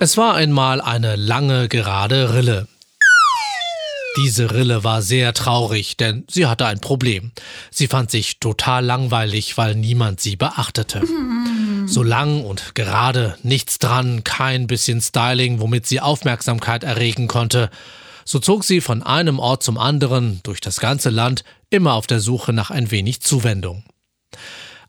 Es 0.00 0.16
war 0.16 0.34
einmal 0.34 0.80
eine 0.80 1.16
lange, 1.16 1.66
gerade 1.66 2.32
Rille. 2.32 2.68
Diese 4.16 4.52
Rille 4.52 4.84
war 4.84 5.02
sehr 5.02 5.32
traurig, 5.32 5.96
denn 5.96 6.24
sie 6.30 6.46
hatte 6.46 6.66
ein 6.66 6.78
Problem. 6.78 7.32
Sie 7.72 7.88
fand 7.88 8.12
sich 8.12 8.38
total 8.38 8.84
langweilig, 8.84 9.58
weil 9.58 9.74
niemand 9.74 10.20
sie 10.20 10.36
beachtete. 10.36 11.02
So 11.90 12.02
lang 12.02 12.44
und 12.44 12.74
gerade, 12.74 13.38
nichts 13.42 13.78
dran, 13.78 14.22
kein 14.22 14.66
bisschen 14.66 15.00
Styling, 15.00 15.58
womit 15.58 15.86
sie 15.86 16.02
Aufmerksamkeit 16.02 16.84
erregen 16.84 17.28
konnte. 17.28 17.70
So 18.26 18.40
zog 18.40 18.64
sie 18.64 18.82
von 18.82 19.02
einem 19.02 19.38
Ort 19.38 19.62
zum 19.62 19.78
anderen 19.78 20.40
durch 20.42 20.60
das 20.60 20.80
ganze 20.80 21.08
Land, 21.08 21.44
immer 21.70 21.94
auf 21.94 22.06
der 22.06 22.20
Suche 22.20 22.52
nach 22.52 22.70
ein 22.70 22.90
wenig 22.90 23.22
Zuwendung. 23.22 23.84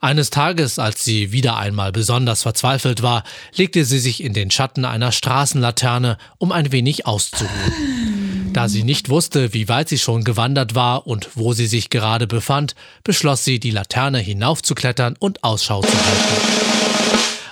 Eines 0.01 0.29
Tages, 0.29 0.79
als 0.79 1.03
sie 1.03 1.33
wieder 1.33 1.57
einmal 1.57 1.91
besonders 1.91 2.43
verzweifelt 2.43 3.01
war, 3.01 3.23
legte 3.53 3.83
sie 3.83 3.99
sich 3.99 4.23
in 4.23 4.33
den 4.33 4.49
Schatten 4.49 4.85
einer 4.85 5.11
Straßenlaterne, 5.11 6.17
um 6.37 6.51
ein 6.51 6.71
wenig 6.71 7.05
auszuruhen. 7.05 7.49
Da 8.51 8.67
sie 8.67 8.83
nicht 8.83 9.09
wusste, 9.09 9.53
wie 9.53 9.69
weit 9.69 9.89
sie 9.89 9.99
schon 9.99 10.23
gewandert 10.23 10.73
war 10.73 11.05
und 11.05 11.29
wo 11.35 11.53
sie 11.53 11.67
sich 11.67 11.91
gerade 11.91 12.25
befand, 12.25 12.73
beschloss 13.03 13.45
sie, 13.45 13.59
die 13.59 13.69
Laterne 13.69 14.17
hinaufzuklettern 14.17 15.15
und 15.19 15.43
Ausschau 15.43 15.81
zu 15.81 15.93
halten. 15.93 16.69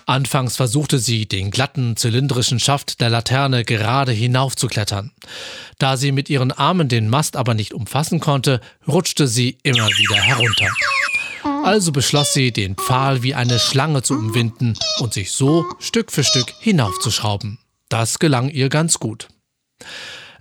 Anfangs 0.08 0.56
versuchte 0.56 0.98
sie, 0.98 1.28
den 1.28 1.52
glatten, 1.52 1.98
zylindrischen 1.98 2.60
Schaft 2.60 3.00
der 3.00 3.12
Laterne 3.12 3.64
gerade 3.64 4.12
hinaufzuklettern. 4.12 5.12
Da 5.78 5.98
sie 5.98 6.12
mit 6.12 6.32
ihren 6.32 6.52
Armen 6.52 6.88
den 6.88 7.10
Mast 7.10 7.36
aber 7.36 7.54
nicht 7.54 7.76
umfassen 7.76 8.20
konnte, 8.20 8.60
rutschte 8.88 9.28
sie 9.28 9.60
immer 9.62 9.88
wieder 9.88 10.16
herunter. 10.16 10.68
Also 11.64 11.92
beschloss 11.92 12.34
sie, 12.34 12.52
den 12.52 12.76
Pfahl 12.76 13.24
wie 13.24 13.36
eine 13.36 13.60
Schlange 13.60 14.02
zu 14.02 14.14
umwinden 14.14 14.74
und 15.00 15.14
sich 15.14 15.32
so 15.32 15.66
Stück 15.80 16.12
für 16.12 16.24
Stück 16.24 16.54
hinaufzuschrauben. 16.60 17.60
Das 17.90 18.20
gelang 18.20 18.50
ihr 18.50 18.70
ganz 18.70 19.00
gut. 19.00 19.28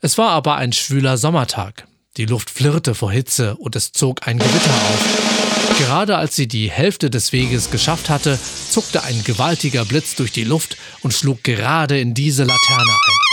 Es 0.00 0.18
war 0.18 0.30
aber 0.30 0.56
ein 0.56 0.72
schwüler 0.72 1.18
Sommertag. 1.18 1.86
Die 2.16 2.26
Luft 2.26 2.50
flirrte 2.50 2.94
vor 2.94 3.12
Hitze 3.12 3.56
und 3.56 3.76
es 3.76 3.92
zog 3.92 4.26
ein 4.26 4.38
Gewitter 4.38 4.70
auf. 4.70 5.78
Gerade 5.78 6.16
als 6.16 6.36
sie 6.36 6.48
die 6.48 6.70
Hälfte 6.70 7.10
des 7.10 7.32
Weges 7.32 7.70
geschafft 7.70 8.08
hatte, 8.08 8.38
zuckte 8.70 9.02
ein 9.02 9.22
gewaltiger 9.24 9.84
Blitz 9.84 10.14
durch 10.14 10.32
die 10.32 10.44
Luft 10.44 10.76
und 11.02 11.12
schlug 11.12 11.44
gerade 11.44 11.98
in 11.98 12.14
diese 12.14 12.44
Laterne 12.44 12.92
ein. 12.92 13.25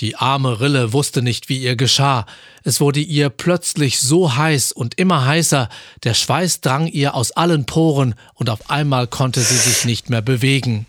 Die 0.00 0.16
arme 0.16 0.60
Rille 0.60 0.92
wusste 0.92 1.22
nicht, 1.22 1.48
wie 1.48 1.58
ihr 1.58 1.74
geschah. 1.74 2.26
Es 2.62 2.80
wurde 2.80 3.00
ihr 3.00 3.30
plötzlich 3.30 4.00
so 4.00 4.36
heiß 4.36 4.72
und 4.72 4.98
immer 4.98 5.24
heißer, 5.24 5.70
der 6.04 6.12
Schweiß 6.12 6.60
drang 6.60 6.86
ihr 6.86 7.14
aus 7.14 7.32
allen 7.32 7.64
Poren 7.64 8.14
und 8.34 8.50
auf 8.50 8.68
einmal 8.68 9.06
konnte 9.06 9.40
sie 9.40 9.56
sich 9.56 9.86
nicht 9.86 10.10
mehr 10.10 10.22
bewegen. 10.22 10.86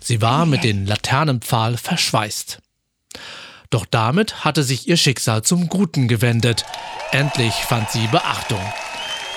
Sie 0.00 0.20
war 0.20 0.44
mit 0.44 0.64
dem 0.64 0.84
Laternenpfahl 0.84 1.78
verschweißt. 1.78 2.58
Doch 3.70 3.86
damit 3.86 4.44
hatte 4.44 4.62
sich 4.64 4.86
ihr 4.86 4.98
Schicksal 4.98 5.42
zum 5.42 5.68
Guten 5.68 6.06
gewendet. 6.06 6.66
Endlich 7.10 7.54
fand 7.54 7.90
sie 7.90 8.06
Beachtung. 8.08 8.60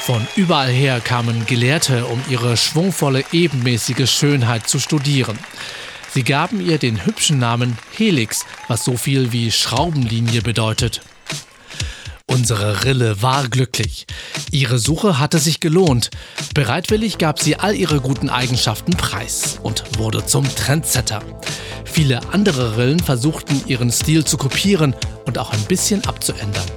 Von 0.01 0.27
überall 0.35 0.69
her 0.69 0.99
kamen 0.99 1.45
Gelehrte, 1.45 2.05
um 2.05 2.21
ihre 2.29 2.57
schwungvolle, 2.57 3.23
ebenmäßige 3.31 4.11
Schönheit 4.11 4.67
zu 4.67 4.79
studieren. 4.79 5.39
Sie 6.15 6.23
gaben 6.23 6.65
ihr 6.65 6.77
den 6.77 7.05
hübschen 7.05 7.39
Namen 7.39 7.77
Helix, 7.97 8.45
was 8.69 8.85
so 8.85 8.95
viel 8.95 9.33
wie 9.33 9.51
Schraubenlinie 9.51 10.41
bedeutet. 10.41 11.01
Unsere 12.25 12.85
Rille 12.85 13.21
war 13.21 13.49
glücklich. 13.49 14.07
Ihre 14.49 14.79
Suche 14.79 15.19
hatte 15.19 15.39
sich 15.39 15.59
gelohnt. 15.59 16.11
Bereitwillig 16.53 17.17
gab 17.17 17.39
sie 17.41 17.57
all 17.57 17.75
ihre 17.75 17.99
guten 17.99 18.29
Eigenschaften 18.29 18.93
preis 18.93 19.59
und 19.61 19.83
wurde 19.97 20.25
zum 20.25 20.45
Trendsetter. 20.55 21.21
Viele 21.83 22.21
andere 22.31 22.77
Rillen 22.77 23.01
versuchten 23.01 23.61
ihren 23.67 23.91
Stil 23.91 24.23
zu 24.23 24.37
kopieren 24.37 24.95
und 25.25 25.37
auch 25.37 25.51
ein 25.51 25.63
bisschen 25.63 26.05
abzuändern. 26.05 26.71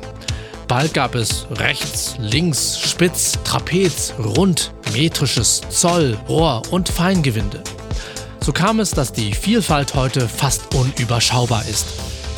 Bald 0.66 0.94
gab 0.94 1.14
es 1.14 1.46
rechts, 1.52 2.16
links, 2.18 2.76
spitz, 2.80 3.38
Trapez, 3.44 4.14
rund, 4.18 4.72
metrisches, 4.92 5.60
Zoll, 5.70 6.18
Rohr 6.28 6.62
und 6.72 6.88
Feingewinde. 6.88 7.62
So 8.48 8.54
kam 8.54 8.80
es, 8.80 8.92
dass 8.92 9.12
die 9.12 9.34
Vielfalt 9.34 9.94
heute 9.94 10.26
fast 10.26 10.74
unüberschaubar 10.74 11.66
ist. 11.68 11.86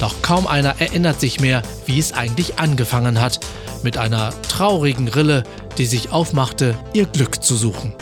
Doch 0.00 0.22
kaum 0.22 0.48
einer 0.48 0.80
erinnert 0.80 1.20
sich 1.20 1.38
mehr, 1.38 1.62
wie 1.86 2.00
es 2.00 2.12
eigentlich 2.12 2.58
angefangen 2.58 3.20
hat, 3.20 3.38
mit 3.84 3.96
einer 3.96 4.32
traurigen 4.48 5.06
Rille, 5.06 5.44
die 5.78 5.86
sich 5.86 6.10
aufmachte, 6.10 6.76
ihr 6.94 7.06
Glück 7.06 7.44
zu 7.44 7.54
suchen. 7.54 7.94